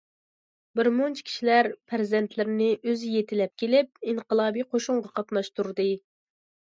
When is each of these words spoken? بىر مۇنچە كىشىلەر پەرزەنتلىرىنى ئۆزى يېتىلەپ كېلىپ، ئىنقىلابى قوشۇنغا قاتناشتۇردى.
بىر 0.77 0.87
مۇنچە 0.99 1.25
كىشىلەر 1.25 1.67
پەرزەنتلىرىنى 1.91 2.69
ئۆزى 2.77 3.11
يېتىلەپ 3.15 3.53
كېلىپ، 3.63 3.91
ئىنقىلابى 4.13 4.65
قوشۇنغا 4.73 5.13
قاتناشتۇردى. 5.21 5.87